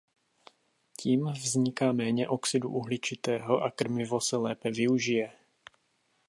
Tím 0.97 1.25
vzniká 1.25 1.91
méně 1.91 2.27
oxidu 2.29 2.69
uhličitého 2.69 3.61
a 3.61 3.71
krmivo 3.71 4.21
se 4.21 4.37
lépe 4.37 4.71
využije. 4.71 5.31